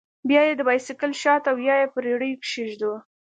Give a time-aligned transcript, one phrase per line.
[0.27, 2.91] بيا يې د بايسېکل شاته او يا په رېړيو کښې ږدو.